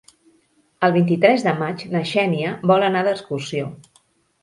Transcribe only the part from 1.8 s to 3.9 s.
na Xènia vol anar d'excursió.